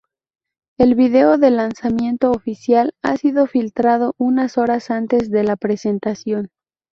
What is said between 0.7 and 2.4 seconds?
El video del lanzamiento